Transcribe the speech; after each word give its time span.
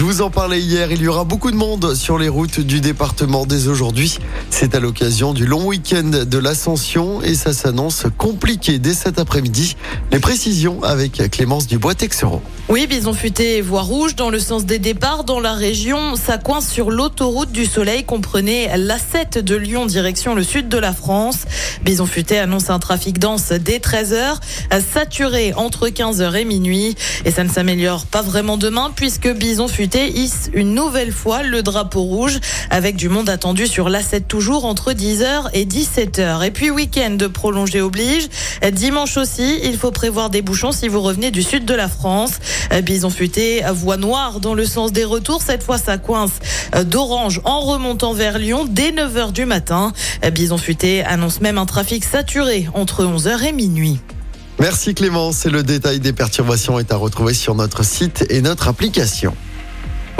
Je 0.00 0.04
vous 0.06 0.22
en 0.22 0.30
parlais 0.30 0.62
hier, 0.62 0.90
il 0.92 1.02
y 1.02 1.08
aura 1.08 1.24
beaucoup 1.24 1.50
de 1.50 1.56
monde 1.56 1.94
sur 1.94 2.16
les 2.16 2.30
routes 2.30 2.58
du 2.58 2.80
département 2.80 3.44
dès 3.44 3.68
aujourd'hui. 3.68 4.16
C'est 4.48 4.74
à 4.74 4.80
l'occasion 4.80 5.34
du 5.34 5.44
long 5.44 5.66
week-end 5.66 6.24
de 6.24 6.38
l'Ascension 6.38 7.20
et 7.22 7.34
ça 7.34 7.52
s'annonce 7.52 8.06
compliqué 8.16 8.78
dès 8.78 8.94
cet 8.94 9.18
après-midi. 9.18 9.76
Les 10.10 10.18
précisions 10.18 10.82
avec 10.82 11.30
Clémence 11.30 11.66
Dubois-Texeron. 11.66 12.40
Oui, 12.70 12.86
bison 12.86 13.12
futé 13.12 13.58
et 13.58 13.60
voie 13.60 13.82
rouge 13.82 14.16
dans 14.16 14.30
le 14.30 14.38
sens 14.38 14.64
des 14.64 14.78
départs 14.78 15.24
dans 15.24 15.38
la 15.38 15.52
région. 15.52 16.16
Ça 16.16 16.38
coince 16.38 16.70
sur 16.70 16.90
l'autoroute 16.90 17.52
du 17.52 17.66
Soleil. 17.66 18.04
Comprenez 18.04 18.68
l'A7 18.68 19.40
de 19.40 19.56
Lyon 19.56 19.84
direction 19.84 20.34
le 20.34 20.44
sud 20.44 20.70
de 20.70 20.78
la 20.78 20.94
France. 20.94 21.40
Bison 21.84 22.06
futé 22.06 22.38
annonce 22.38 22.70
un 22.70 22.78
trafic 22.78 23.18
dense 23.18 23.52
dès 23.52 23.78
13h, 23.78 24.38
saturé 24.94 25.52
entre 25.56 25.88
15h 25.88 26.36
et 26.36 26.44
minuit. 26.46 26.94
Et 27.26 27.30
ça 27.30 27.44
ne 27.44 27.50
s'améliore 27.50 28.06
pas 28.06 28.22
vraiment 28.22 28.56
demain 28.56 28.90
puisque 28.94 29.28
Bison 29.28 29.68
futé 29.68 29.89
hisse 29.96 30.50
une 30.52 30.74
nouvelle 30.74 31.12
fois 31.12 31.42
le 31.42 31.62
drapeau 31.62 32.02
rouge 32.02 32.38
avec 32.70 32.96
du 32.96 33.08
monde 33.08 33.28
attendu 33.28 33.66
sur 33.66 33.88
l'A7 33.88 34.24
toujours 34.26 34.64
entre 34.64 34.92
10h 34.92 35.50
et 35.52 35.64
17h. 35.64 36.46
Et 36.46 36.50
puis 36.50 36.70
week-end 36.70 37.16
prolongé 37.32 37.80
oblige. 37.80 38.28
Dimanche 38.72 39.16
aussi, 39.16 39.60
il 39.64 39.76
faut 39.76 39.90
prévoir 39.90 40.30
des 40.30 40.42
bouchons 40.42 40.72
si 40.72 40.88
vous 40.88 41.00
revenez 41.00 41.30
du 41.30 41.42
sud 41.42 41.64
de 41.64 41.74
la 41.74 41.88
France. 41.88 42.32
Bison 42.82 43.10
futé, 43.10 43.62
voie 43.72 43.96
noire 43.96 44.40
dans 44.40 44.54
le 44.54 44.64
sens 44.64 44.92
des 44.92 45.04
retours. 45.04 45.42
Cette 45.42 45.62
fois, 45.62 45.78
ça 45.78 45.98
coince 45.98 46.32
d'orange 46.84 47.40
en 47.44 47.60
remontant 47.60 48.12
vers 48.12 48.38
Lyon 48.38 48.66
dès 48.68 48.92
9h 48.92 49.32
du 49.32 49.44
matin. 49.44 49.92
Bison 50.32 50.58
futé 50.58 51.02
annonce 51.04 51.40
même 51.40 51.58
un 51.58 51.66
trafic 51.66 52.04
saturé 52.04 52.68
entre 52.74 53.04
11h 53.04 53.44
et 53.44 53.52
minuit. 53.52 53.98
Merci 54.60 54.94
Clémence 54.94 55.46
et 55.46 55.50
le 55.50 55.62
détail 55.62 56.00
des 56.00 56.12
perturbations 56.12 56.78
est 56.78 56.92
à 56.92 56.96
retrouver 56.96 57.32
sur 57.32 57.54
notre 57.54 57.82
site 57.82 58.26
et 58.28 58.42
notre 58.42 58.68
application. 58.68 59.34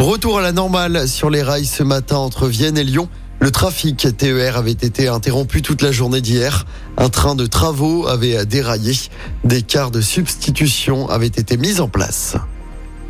Retour 0.00 0.38
à 0.38 0.40
la 0.40 0.52
normale 0.52 1.06
sur 1.06 1.28
les 1.28 1.42
rails 1.42 1.66
ce 1.66 1.82
matin 1.82 2.16
entre 2.16 2.48
Vienne 2.48 2.78
et 2.78 2.84
Lyon. 2.84 3.06
Le 3.38 3.50
trafic 3.50 4.16
TER 4.16 4.56
avait 4.56 4.70
été 4.70 5.08
interrompu 5.08 5.60
toute 5.60 5.82
la 5.82 5.92
journée 5.92 6.22
d'hier. 6.22 6.64
Un 6.96 7.10
train 7.10 7.34
de 7.34 7.44
travaux 7.44 8.06
avait 8.06 8.46
déraillé. 8.46 8.94
Des 9.44 9.60
quarts 9.60 9.90
de 9.90 10.00
substitution 10.00 11.10
avaient 11.10 11.26
été 11.26 11.58
mis 11.58 11.80
en 11.82 11.88
place. 11.88 12.36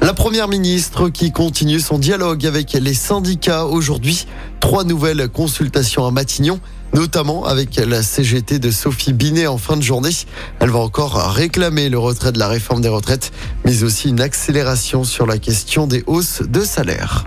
La 0.01 0.15
première 0.15 0.49
ministre 0.49 1.11
qui 1.11 1.31
continue 1.31 1.79
son 1.79 1.97
dialogue 1.97 2.45
avec 2.45 2.73
les 2.73 2.95
syndicats 2.95 3.67
aujourd'hui. 3.67 4.27
Trois 4.59 4.83
nouvelles 4.83 5.29
consultations 5.29 6.07
à 6.07 6.11
Matignon, 6.11 6.59
notamment 6.95 7.45
avec 7.45 7.77
la 7.77 8.03
CGT 8.03 8.59
de 8.59 8.71
Sophie 8.71 9.13
Binet 9.13 9.47
en 9.47 9.59
fin 9.59 9.77
de 9.77 9.83
journée. 9.83 10.11
Elle 10.61 10.71
va 10.71 10.79
encore 10.79 11.15
réclamer 11.33 11.89
le 11.89 11.99
retrait 11.99 12.33
de 12.33 12.39
la 12.39 12.49
réforme 12.49 12.81
des 12.81 12.89
retraites, 12.89 13.33
mais 13.65 13.83
aussi 13.83 14.09
une 14.09 14.21
accélération 14.21 15.05
sur 15.05 15.27
la 15.27 15.39
question 15.39 15.87
des 15.87 16.03
hausses 16.07 16.43
de 16.43 16.63
salaire. 16.63 17.25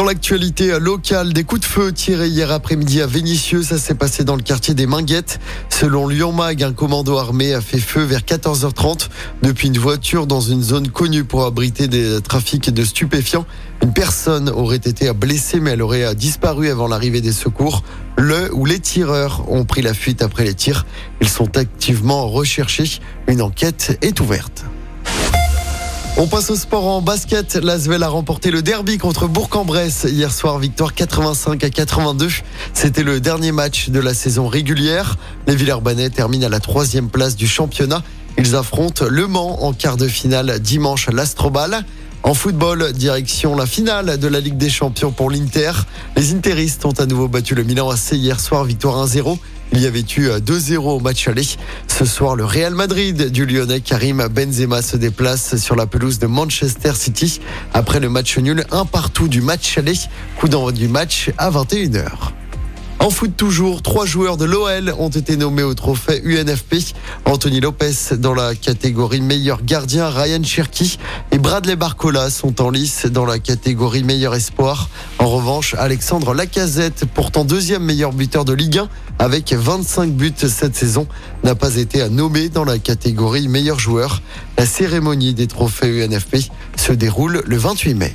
Dans 0.00 0.06
l'actualité 0.06 0.78
locale, 0.80 1.34
des 1.34 1.44
coups 1.44 1.60
de 1.60 1.66
feu 1.66 1.92
tirés 1.92 2.28
hier 2.28 2.50
après-midi 2.50 3.02
à 3.02 3.06
Vénissieux, 3.06 3.62
ça 3.62 3.76
s'est 3.76 3.94
passé 3.94 4.24
dans 4.24 4.34
le 4.34 4.40
quartier 4.40 4.72
des 4.72 4.86
Minguettes. 4.86 5.38
Selon 5.68 6.08
Lyon 6.08 6.32
Mag, 6.32 6.62
un 6.62 6.72
commando 6.72 7.18
armé 7.18 7.52
a 7.52 7.60
fait 7.60 7.78
feu 7.78 8.00
vers 8.04 8.22
14h30 8.22 9.10
depuis 9.42 9.68
une 9.68 9.76
voiture 9.76 10.26
dans 10.26 10.40
une 10.40 10.62
zone 10.62 10.88
connue 10.88 11.24
pour 11.24 11.44
abriter 11.44 11.86
des 11.86 12.22
trafics 12.22 12.70
de 12.70 12.82
stupéfiants. 12.82 13.44
Une 13.82 13.92
personne 13.92 14.48
aurait 14.48 14.76
été 14.76 15.12
blessée 15.12 15.60
mais 15.60 15.72
elle 15.72 15.82
aurait 15.82 16.14
disparu 16.14 16.70
avant 16.70 16.88
l'arrivée 16.88 17.20
des 17.20 17.32
secours. 17.32 17.82
Le 18.16 18.54
ou 18.54 18.64
les 18.64 18.80
tireurs 18.80 19.52
ont 19.52 19.66
pris 19.66 19.82
la 19.82 19.92
fuite 19.92 20.22
après 20.22 20.44
les 20.44 20.54
tirs. 20.54 20.86
Ils 21.20 21.28
sont 21.28 21.58
activement 21.58 22.26
recherchés. 22.26 23.00
Une 23.28 23.42
enquête 23.42 23.98
est 24.00 24.18
ouverte. 24.18 24.64
On 26.22 26.26
passe 26.26 26.50
au 26.50 26.54
sport 26.54 26.86
en 26.86 27.00
basket. 27.00 27.54
L'Asvel 27.54 28.02
a 28.02 28.08
remporté 28.08 28.50
le 28.50 28.60
derby 28.60 28.98
contre 28.98 29.26
Bourg-en-Bresse 29.26 30.06
hier 30.06 30.30
soir, 30.30 30.58
victoire 30.58 30.92
85 30.92 31.64
à 31.64 31.70
82. 31.70 32.28
C'était 32.74 33.02
le 33.02 33.20
dernier 33.20 33.52
match 33.52 33.88
de 33.88 34.00
la 34.00 34.12
saison 34.12 34.46
régulière. 34.46 35.16
Les 35.46 35.56
Villers-Banais 35.56 36.10
terminent 36.10 36.46
à 36.46 36.50
la 36.50 36.60
troisième 36.60 37.08
place 37.08 37.36
du 37.36 37.48
championnat. 37.48 38.02
Ils 38.36 38.54
affrontent 38.54 39.06
Le 39.08 39.26
Mans 39.28 39.64
en 39.64 39.72
quart 39.72 39.96
de 39.96 40.08
finale 40.08 40.60
dimanche 40.60 41.08
à 41.08 41.12
l'Astrobal. 41.12 41.86
En 42.22 42.34
football, 42.34 42.92
direction 42.92 43.56
la 43.56 43.64
finale 43.64 44.18
de 44.18 44.28
la 44.28 44.40
Ligue 44.40 44.58
des 44.58 44.68
Champions 44.68 45.10
pour 45.10 45.30
l'Inter. 45.30 45.72
Les 46.16 46.34
Interistes 46.34 46.84
ont 46.84 46.92
à 46.92 47.06
nouveau 47.06 47.28
battu 47.28 47.54
le 47.54 47.64
Milan 47.64 47.88
AC 47.88 48.12
hier 48.12 48.38
soir, 48.38 48.64
victoire 48.64 49.06
1-0. 49.06 49.38
Il 49.72 49.80
y 49.80 49.86
avait 49.86 50.00
eu 50.00 50.28
2-0 50.28 50.76
au 50.76 51.00
match 51.00 51.28
aller. 51.28 51.46
Ce 51.88 52.04
soir, 52.04 52.36
le 52.36 52.44
Real 52.44 52.74
Madrid 52.74 53.30
du 53.30 53.46
Lyonnais 53.46 53.80
Karim 53.80 54.26
Benzema 54.28 54.82
se 54.82 54.96
déplace 54.96 55.56
sur 55.56 55.76
la 55.76 55.86
pelouse 55.86 56.18
de 56.18 56.26
Manchester 56.26 56.92
City 56.94 57.40
après 57.72 58.00
le 58.00 58.08
match 58.08 58.36
nul 58.38 58.64
un 58.70 58.84
partout 58.84 59.28
du 59.28 59.40
match 59.40 59.78
aller. 59.78 59.98
Coup 60.36 60.48
d'envoi 60.48 60.72
du 60.72 60.88
match 60.88 61.30
à 61.38 61.50
21h. 61.50 62.39
En 63.00 63.08
foot 63.08 63.34
toujours, 63.34 63.80
trois 63.80 64.04
joueurs 64.04 64.36
de 64.36 64.44
l'OL 64.44 64.94
ont 64.98 65.08
été 65.08 65.38
nommés 65.38 65.62
au 65.62 65.72
trophée 65.72 66.20
UNFP. 66.22 66.94
Anthony 67.24 67.58
Lopez 67.58 68.16
dans 68.18 68.34
la 68.34 68.54
catégorie 68.54 69.22
meilleur 69.22 69.62
gardien, 69.62 70.10
Ryan 70.10 70.42
Cherky 70.44 70.98
et 71.32 71.38
Bradley 71.38 71.76
Barcola 71.76 72.28
sont 72.28 72.60
en 72.60 72.68
lice 72.68 73.06
dans 73.06 73.24
la 73.24 73.38
catégorie 73.38 74.04
meilleur 74.04 74.34
espoir. 74.34 74.90
En 75.18 75.30
revanche, 75.30 75.74
Alexandre 75.78 76.34
Lacazette, 76.34 77.06
pourtant 77.14 77.46
deuxième 77.46 77.84
meilleur 77.84 78.12
buteur 78.12 78.44
de 78.44 78.52
Ligue 78.52 78.76
1 78.76 78.88
avec 79.18 79.54
25 79.54 80.10
buts 80.10 80.34
cette 80.36 80.76
saison, 80.76 81.06
n'a 81.42 81.54
pas 81.54 81.76
été 81.76 82.06
nommé 82.10 82.50
dans 82.50 82.64
la 82.64 82.78
catégorie 82.78 83.48
meilleur 83.48 83.78
joueur. 83.78 84.20
La 84.58 84.66
cérémonie 84.66 85.32
des 85.32 85.46
trophées 85.46 86.04
UNFP 86.04 86.50
se 86.76 86.92
déroule 86.92 87.42
le 87.46 87.56
28 87.56 87.94
mai. 87.94 88.14